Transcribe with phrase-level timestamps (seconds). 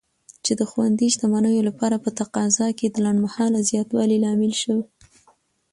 [0.45, 4.75] چې د خوندي شتمنیو لپاره په تقاضا کې د لنډمهاله زیاتوالي لامل شو.